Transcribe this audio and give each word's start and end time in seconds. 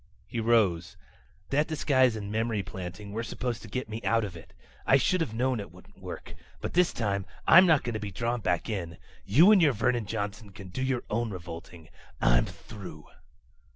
He 0.25 0.39
rose. 0.39 0.97
"That 1.51 1.67
disguise 1.67 2.15
and 2.15 2.31
memory 2.31 2.63
planting 2.63 3.11
were 3.11 3.21
supposed 3.21 3.61
to 3.61 3.67
get 3.67 3.87
me 3.87 4.01
out 4.01 4.23
of 4.23 4.35
it. 4.35 4.51
I 4.83 4.97
should 4.97 5.21
have 5.21 5.35
known 5.35 5.59
it 5.59 5.71
wouldn't 5.71 5.99
work. 5.99 6.33
But 6.59 6.73
this 6.73 6.91
time 6.91 7.23
I'm 7.45 7.67
not 7.67 7.83
going 7.83 7.93
to 7.93 7.99
be 7.99 8.09
drawn 8.09 8.41
back 8.41 8.67
in! 8.67 8.97
You 9.25 9.51
and 9.51 9.61
your 9.61 9.73
Vernon 9.73 10.07
Johnson 10.07 10.53
can 10.53 10.69
do 10.69 10.81
your 10.81 11.03
own 11.11 11.29
revolting. 11.29 11.89
I'm 12.19 12.45
through!" 12.45 13.05